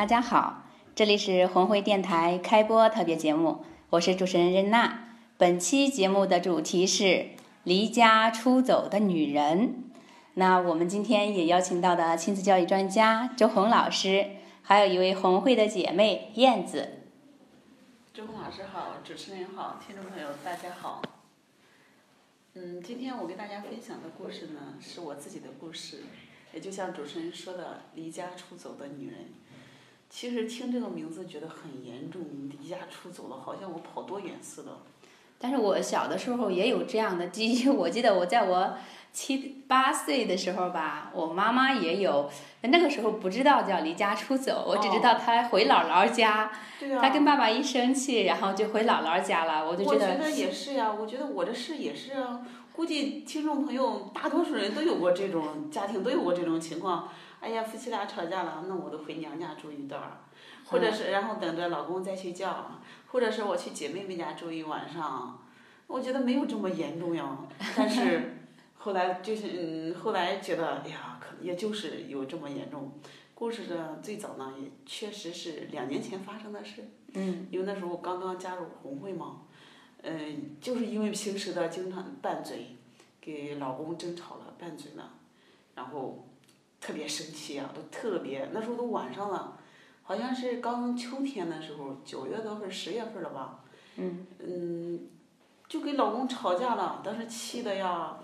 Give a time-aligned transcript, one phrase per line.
[0.00, 0.64] 大家好，
[0.94, 5.18] 这里是红会电台开播特别节目，我是主持人任娜。
[5.36, 7.32] 本期节目的主题是
[7.64, 9.90] 离家出走的女人。
[10.32, 14.30] 那我们今天也邀请到的亲子教育专家周红老师，
[14.62, 17.00] 还有一位红会的姐妹燕子。
[18.14, 21.02] 周红老师好，主持人好，听众朋友大家好。
[22.54, 26.04] 嗯，今天我给大家分享的故事呢，是我自己的故事。
[26.52, 29.26] 也就像主持人说的，离家出走的女人，
[30.10, 34.78] 其实听这个名字觉得很严重，离家出走了，好像我跑多远似的。
[35.38, 38.76] 但是我小的时候也有这样的记忆，我记得我在我
[39.12, 42.28] 七八岁的时候吧，我妈妈也有，
[42.60, 46.52] 那个时候不知道叫离家出走，我只知道她回姥姥家，
[47.00, 50.06] 她跟爸爸一生气，然后就回姥姥家了，我就觉得。
[50.08, 52.40] 我觉得也是呀，我觉得我的事也是啊。
[52.80, 57.10] 估计听众朋友大多数人都有过这种家庭，都有过这种情况。
[57.38, 60.16] 哎呀，夫妻俩吵架了，那我都回娘家住一段儿，
[60.64, 65.38] 或者是然后等着老公再去叫，或者是我去姐妹们家住一晚上。
[65.88, 67.36] 我觉得没有这么严重呀，
[67.76, 68.38] 但是
[68.78, 72.92] 后来就是嗯，后来觉得哎呀，可能也就是有这么严重。
[73.34, 76.88] 故事的最早呢，也确实是两年前发生的事。
[77.12, 77.46] 嗯。
[77.50, 79.42] 因为那时候我刚刚加入红会嘛。
[80.02, 82.76] 嗯，就是因为平时的经常拌嘴，
[83.20, 85.12] 给老公争吵了，拌嘴了，
[85.74, 86.26] 然后
[86.80, 89.58] 特别生气啊，都特别那时候都晚上了，
[90.02, 93.62] 好像是刚秋天的时候，九月多份十月份了吧。
[93.96, 94.26] 嗯。
[94.38, 95.08] 嗯，
[95.68, 98.18] 就跟老公吵架了，当时气的呀，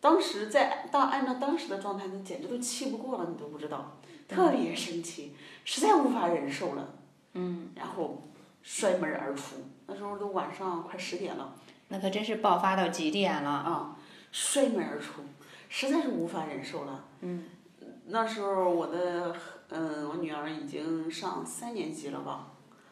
[0.00, 3.98] 当时在当按照当时的状态，那简直都气不过了，你都不知道，
[4.28, 5.34] 特别生气，
[5.64, 6.94] 实在无法忍受了。
[7.32, 7.70] 嗯。
[7.74, 8.28] 然后
[8.62, 9.56] 摔门而出。
[9.86, 11.54] 那时候都晚上快十点了，
[11.88, 13.96] 那可真是爆发到极点了啊！
[14.32, 15.22] 摔门而出，
[15.68, 17.04] 实在是无法忍受了。
[17.20, 17.44] 嗯。
[18.08, 19.34] 那时候我的
[19.70, 22.48] 嗯，我女儿已经上三年级了吧？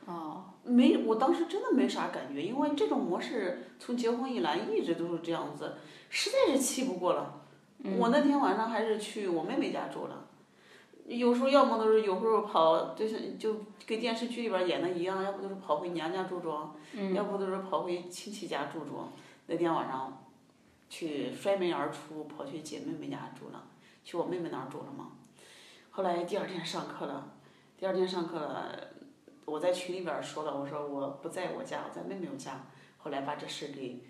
[0.06, 0.44] 哦。
[0.64, 5.74] 没，我当时真的没啥感觉，因为这种模式从结婚以来一直都是这样子，
[6.08, 7.42] 实在是气不过了。
[7.78, 7.98] 嗯。
[7.98, 10.26] 我那天晚上还是去我妹妹家住了。
[11.06, 13.56] 有时候要么都是有时候跑，就是就
[13.86, 16.50] 跟电视剧里边演的一样，要不就是跑回娘家住住，
[17.14, 19.02] 要不就是跑回亲戚家住住。
[19.46, 20.24] 那天晚上，
[20.88, 23.62] 去摔门而出，跑去姐妹们家住了，
[24.02, 25.12] 去我妹妹那儿住了嘛。
[25.90, 27.32] 后来第二天上课了，
[27.78, 28.74] 第二天上课了，
[29.44, 32.64] 我在群里边说了，我说我不在我家，我在妹妹家。
[32.96, 34.02] 后来把这事给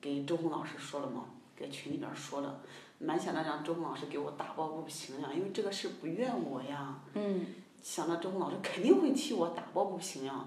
[0.00, 2.60] 给周红老师说了嘛，给群里边说了。
[2.98, 6.98] 蛮想着让周红老师给我打抱不平呀，因为这个事不怨我呀。
[7.14, 7.46] 嗯。
[7.80, 10.44] 想到周红老师肯定会替我打抱不平呀，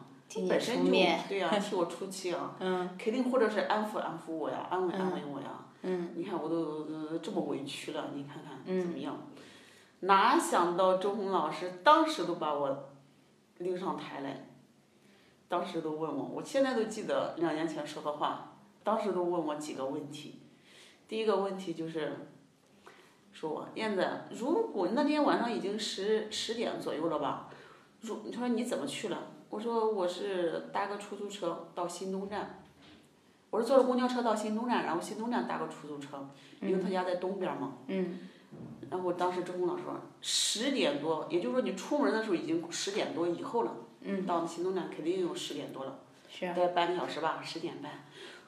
[0.50, 2.54] 本身就对呀，替我出气啊。
[2.60, 2.90] 嗯。
[3.00, 5.66] 肯定或者是安抚安抚我呀，安慰安慰我呀。
[5.84, 6.10] 嗯。
[6.16, 9.18] 你看我都都这么委屈了，你看看怎么样？
[10.02, 12.90] 哪想到周红老师当时都把我
[13.60, 14.50] 拎上台来，
[15.48, 20.42] 当时都问我，我现在都记得两年前说的话，当时都问我几个问题，
[21.08, 22.28] 第一个问题就是。
[23.34, 27.50] 说我燕子，如果那天晚上已经十十点左右了吧？
[28.02, 29.28] 如他说你怎么去了？
[29.50, 32.58] 我说我是搭个出租车到新东站。
[33.50, 36.26] 我是坐着公交车到新东站，然后新东站搭个出租车，
[36.62, 37.74] 因为他家在东边嘛。
[37.88, 38.20] 嗯。
[38.90, 43.76] 然后当时周工老师说十点多，也就是说你出门的时候已经十点多以后了。
[44.02, 44.26] 嗯。
[44.26, 46.00] 到新东站肯定有十点多了。
[46.30, 46.46] 是。
[46.54, 47.92] 待半个小时吧，十点半。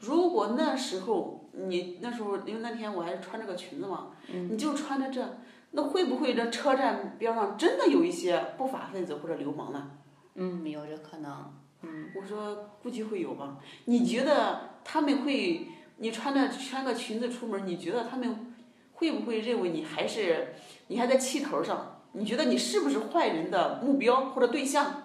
[0.04, 5.38] 如果那时候你那时候因为那天我还是穿着个裙子嘛，你就穿着这，
[5.72, 9.92] 那会不会这车站边上真的有一些不法分子或者流氓呢？
[10.36, 11.54] 嗯，有这可能。
[11.84, 12.10] 嗯。
[12.16, 13.58] 我说估计会有吧？
[13.86, 15.68] 你觉得他们会？
[15.98, 18.54] 你穿着穿个裙子出门，你觉得他们
[18.94, 20.56] 会不会认为你还是
[20.88, 22.02] 你还在气头上？
[22.14, 25.04] 你觉得你是不是坏人的目标或者对象？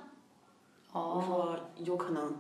[0.93, 1.13] 哦。
[1.17, 2.35] 我说有可能，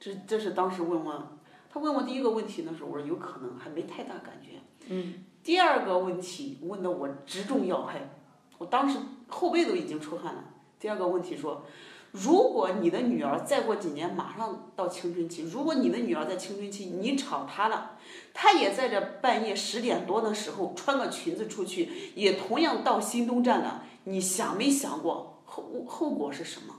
[0.00, 1.35] 这这是当时问我。
[1.76, 4.52] 他问我第一个问题的时候，我说有可能，还没太大感觉。
[4.88, 5.26] 嗯。
[5.44, 8.16] 第二个问题问的我直中要害，
[8.56, 10.44] 我当时后背都已经出汗了。
[10.80, 11.66] 第二个问题说，
[12.12, 17.98] 如果你的女儿再过几年马上到青春期，如果你的女儿在青春期你吵她了，
[18.32, 26.74] 她也在这半夜十点多的时候穿个裙子出去，也同样到新东站了，你想没想过后后果是什么？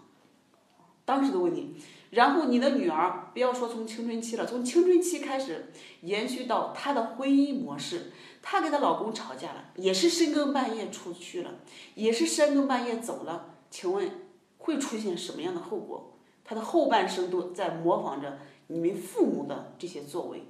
[1.05, 1.75] 当时的问题。
[2.11, 5.71] 然后你的女儿不要说从青春期了，从青春期开始
[6.01, 8.11] 延续到她的婚姻模式，
[8.41, 11.55] 她跟她老公吵架了，也是深更半夜出去了，
[11.95, 14.09] 也是深更半夜走了，请问
[14.57, 16.13] 会出现什么样的后果？
[16.45, 20.43] 她的后半生都在模仿着你们父母的这些作为。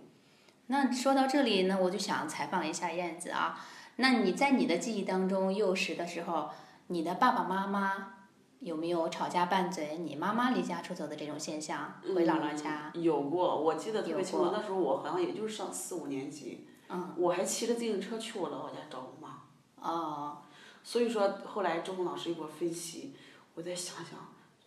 [0.68, 3.60] 那说到这里呢，我就想采访一下燕子啊，
[3.96, 6.50] 那你在你的记忆当中，幼时的时候，
[6.88, 8.17] 你的爸爸妈妈？
[8.60, 9.98] 有没有吵架拌嘴？
[10.00, 11.94] 你妈妈离家出走的这种现象？
[12.16, 12.92] 回姥姥家？
[12.96, 14.50] 有过，我记得特别清楚。
[14.52, 16.66] 那时候我好像也就是上四五年级，
[17.16, 19.44] 我还骑着自行车去我姥姥家找我妈。
[19.80, 20.38] 哦。
[20.84, 23.14] 所以说，后来周红老师给我分析，
[23.54, 24.20] 我再想想，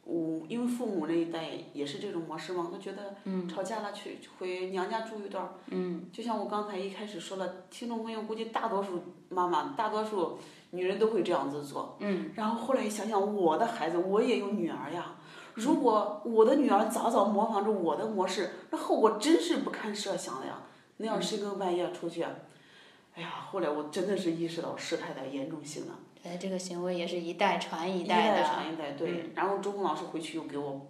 [0.05, 3.17] 我因为父母那一代也是这种模式嘛，都觉得
[3.49, 5.55] 吵架了去回娘家住一段儿。
[5.67, 6.09] 嗯。
[6.13, 10.39] 就像我刚才一开始说了，听众朋友估计大多数妈妈，大多数。
[10.71, 11.99] 女人都会这样子做，
[12.35, 15.17] 然后后来想想，我的孩子，我也有女儿呀。
[15.55, 20.63] 如果我的女儿早早模仿着我的模式，那后果真是不堪设想的呀。
[20.99, 25.99] 那要深更半夜出去，哎呀，后来我真的是意识到事态的严重性了。
[26.23, 28.39] 哎，这个行为也是一代传一代的。
[28.39, 29.33] 一代传一代，对。
[29.35, 30.89] 然后周红老师回去又给我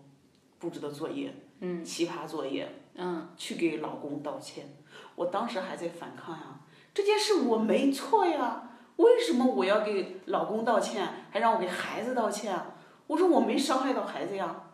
[0.59, 1.33] 布置的作业，
[1.83, 2.69] 奇葩作业，
[3.37, 4.77] 去给老公道歉。
[5.15, 6.61] 我当时还在反抗呀，
[6.93, 8.70] 这件事我没错呀。
[9.01, 12.55] 为什么我要给老公道歉，还让我给孩子道歉？
[13.07, 14.65] 我说我没伤害到孩子呀。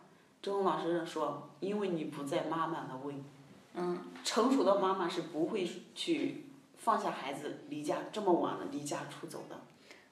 [0.41, 3.15] 周红老师说，因为你不在妈妈的位。
[3.75, 3.99] 嗯。
[4.23, 5.65] 成熟的妈妈是不会
[5.95, 6.45] 去
[6.77, 9.55] 放下孩子离家这么晚了离家出走的。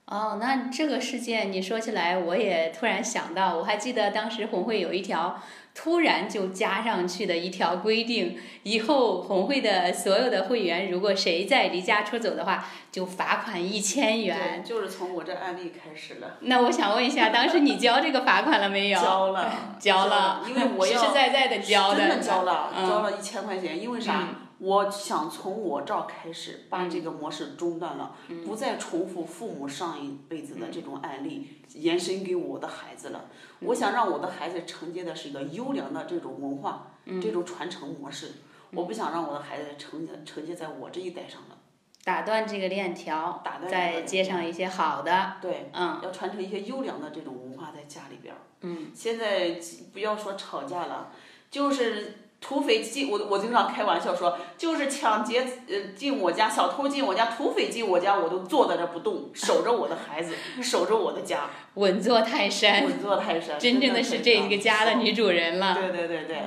[0.08, 5.42] 哦，那这个事件你说起来，我也突然想到，我还记得当时红会有一条。
[5.78, 14.64] 突然就加上去的一条规定，以后红会的所有的会员，如果谁再离家出走的话，就罚款一千元。
[14.64, 16.38] 就是从我这案例开始了。
[16.40, 19.02] 那我想问一下，当时你交这个罚款了没有？
[19.02, 22.00] 交了， 交了，因为我要实实在在的交的。
[22.00, 24.30] 真的交了，交了一千块钱，因为啥？
[24.60, 28.16] 我想从我这儿开始把这个模式中断了，
[28.46, 33.26] 不再重复父母上一辈子的这种案例，延伸给我的孩子了。
[33.60, 38.32] 我想让我的孩子承接的是一个优良的这种文化，这种传承模式。
[38.72, 41.58] 我不想让我的孩子承接承接在我这一代上了。
[42.06, 45.34] 打断这个链条，打断再接上一些好的。
[45.42, 48.40] 对，嗯，要传承一些优良的这种文化在家里边儿。
[48.62, 48.92] 嗯。
[48.96, 49.60] 现在
[49.92, 51.12] 不要说吵架了，
[51.52, 52.20] 就是。
[52.48, 65.74] 土匪进我，我经常开玩笑说，就是抢劫呃进我家，小偷进我家，土匪进我家，我都坐在那不动，守着我的孩子，守着我的家，稳坐泰山，稳坐泰山，真正的是这个家的女主人了。
[65.74, 66.38] 对对对对，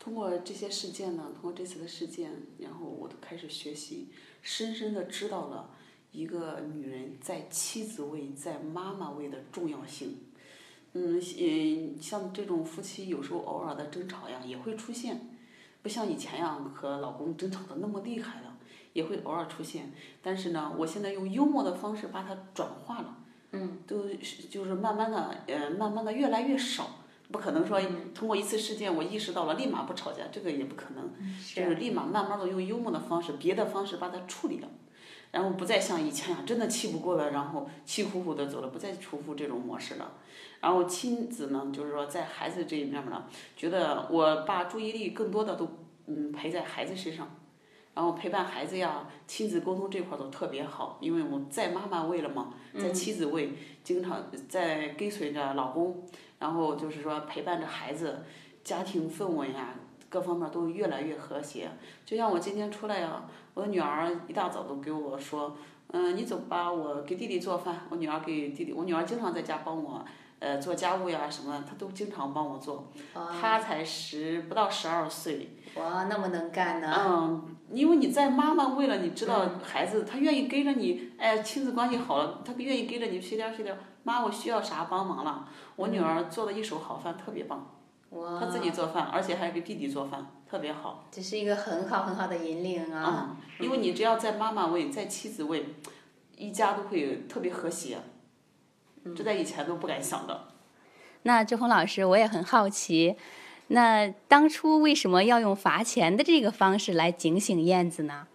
[0.00, 4.08] 通过这些事件呢，通过这次的事件，然后我都开始学习，
[4.42, 5.70] 深深的知道了
[6.10, 10.18] 一个女人在妻子位、在妈妈位的重要性。
[10.94, 15.28] 嗯，嗯，像这种夫妻有时候偶尔的争吵呀，也会出现，
[15.82, 18.56] 不像以前呀和老公争吵的那么厉害了，
[18.92, 19.92] 也会偶尔出现。
[20.22, 23.16] 但是呢，我现在用幽默的方式把它转化了，
[23.52, 24.04] 嗯，都
[24.50, 26.90] 就是慢慢的，呃，慢慢的越来越少。
[27.30, 27.78] 不可能说
[28.14, 31.10] 通过一次事件我意识到了立马不吵架，这个也不可能，
[31.54, 34.68] 就是立马慢慢的用幽默的方式，别的方式把它处理了。
[35.30, 40.12] 然后不再像以前呀，真的气不过了，然后气呼呼的走了，不再重复这种模式了。
[40.60, 43.24] 然后亲子呢，就是说在孩子这一面呢，
[43.56, 45.68] 觉得我把注意力更多的都
[46.06, 47.30] 嗯陪在孩子身上，
[47.94, 53.52] 然后陪伴孩子呀，亲子沟通这块都特别好，因为我在妈妈位了嘛，在妻子位，
[53.84, 56.04] 经常在跟随着老公，
[56.38, 58.24] 然后就是说陪伴着孩子，
[58.64, 59.74] 家庭氛围呀。
[60.08, 61.70] 各方面都越来越和谐，
[62.04, 63.24] 就像我今天出来呀，
[63.54, 65.56] 我的女儿一大早都给我说，
[65.88, 67.80] 嗯，你走吧，我给弟弟做饭。
[67.90, 70.04] 我女儿给弟弟，我女儿经常在家帮我，
[70.38, 72.90] 呃，做家务呀什么，她都经常帮我做。
[73.14, 75.56] 她才十不到十二岁。
[75.76, 76.90] 哇，那么能干呢。
[76.96, 83.76] 嗯，因为你在妈妈为了你知道孩子，她愿意跟着你，哎，亲子关系好了，她愿意跟着你随点随点。
[84.04, 85.46] 妈，我需要啥帮忙了？
[85.76, 87.66] 我女儿做的一手好饭，特别棒。
[88.10, 91.06] 他自己做饭，而且还给弟弟做饭，特别好。
[91.10, 93.36] 这是一个很好很好的引领啊！
[93.60, 95.74] 因为你只要在妈妈位，在妻子位，
[96.34, 97.98] 一家都会特别和谐。
[99.14, 100.48] 这在以前都不敢想的。
[101.24, 103.16] 那周红老师，我也很好奇，
[103.66, 108.26] 那当初为什么要用罚钱的这个方式来警醒燕子呢？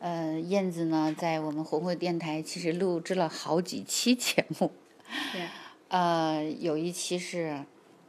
[0.00, 4.72] 呃，燕子呢，在我们红会电台其实录制了好几期节目。
[5.88, 7.64] 呃，有一期是。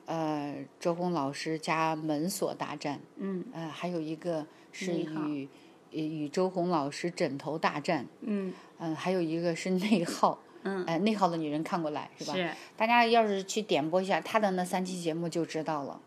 [0.07, 5.47] 呃，周红老师家门锁大战，嗯，呃，还有一个是与
[5.91, 12.33] 与周红老师枕头大战，嗯嗯、还有一个是内耗，嗯呃，内耗的女人看过来是吧？
[12.33, 15.99] 是，大家要是去点播一下他的那三期节目就知道了。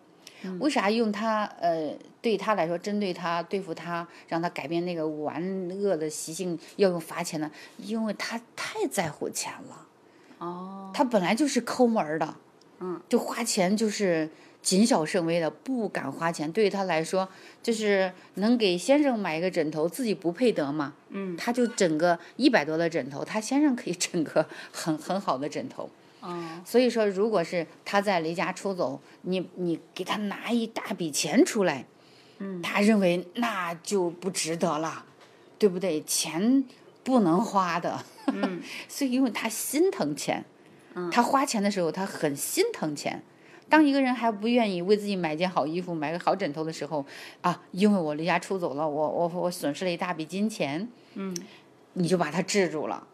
[0.42, 7.50] 嗯为啥用他呃对他来说针对他对付他，让他改变那个玩恶的习性要用罚钱呢？
[7.76, 9.86] 因为他太在乎钱了。
[10.38, 12.34] 哦，他本来就是抠门儿的，
[12.80, 14.28] 嗯，就花钱就是
[14.62, 16.50] 谨小慎微的，不敢花钱。
[16.50, 17.28] 对于他来说，
[17.62, 25.88] 就是能给先生买一个枕头，自己不配得嘛，嗯，他就整个一百多的枕头，他先生可以整个很很好的枕头。
[26.20, 31.86] 哦，所以说，如果是他在离家出走，你你给他拿一大笔钱出来，
[32.38, 35.06] 嗯，他认为那就不值得了，
[35.58, 36.02] 对不对？
[36.02, 36.62] 钱
[37.02, 40.44] 不能花的，嗯， 所以因为他心疼钱，
[40.94, 43.22] 嗯他花钱的时候他很心疼钱。
[43.68, 47.06] 当一个人还不愿意为自己买件好衣服、买个好枕头的时候，
[47.40, 51.36] 啊，因为我离家出走了，我我我损失了一大笔金钱，嗯，
[51.92, 53.06] 你就把他制住了。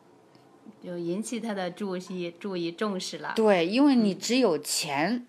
[0.83, 3.35] 就引起他的注意注意重视了。
[3.37, 5.27] 对，因为你只有钱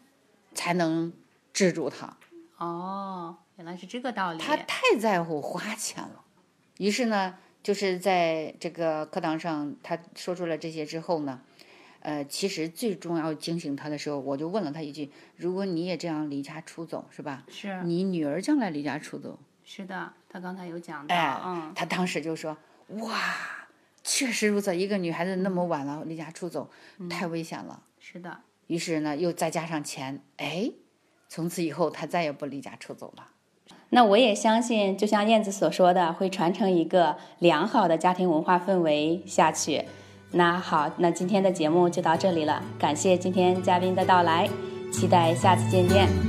[0.54, 1.12] 才能
[1.52, 2.16] 制住他。
[2.58, 4.40] 哦，原来是这个道理。
[4.40, 6.24] 他太在乎花钱了。
[6.78, 11.42] 于是呢，就是在这个课堂上，他说出了这些之后呢，
[12.02, 17.44] 呃，其实最重要惊醒他的时候，我就问了他一句：如果你也这样离家出走，是吧？
[17.50, 22.58] 是你女儿将来离家出走，是的，他刚才有讲到，哎，嗯，他当时就说：
[22.90, 23.20] 哇，
[24.04, 26.70] 确实如此，一个女孩子那么晚了离家出走，
[27.10, 27.84] 太危险了。
[28.00, 30.72] 是的，于是呢，又再加上钱，哎，
[31.28, 33.32] 从此以后他再也不离家出走了。
[33.90, 39.86] 那我也相信，就像燕子所说的，会传承一个良好的家庭文化氛围下去。
[40.32, 44.50] 那好，那今天的节目就到这里了，感谢今天嘉宾的到来，
[44.92, 46.27] 期待下次见面。